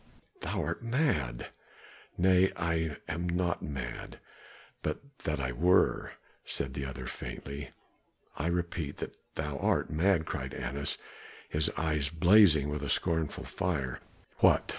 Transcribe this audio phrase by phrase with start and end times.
[0.39, 1.51] Thou art mad!"
[2.17, 4.19] "Nay, I am not mad;
[4.83, 7.69] would that I were!" said the other faintly.
[8.35, 10.97] "I repeat that thou art mad," cried Annas,
[11.49, 13.99] his eyes blazing with a scornful fire.
[14.39, 14.67] "What!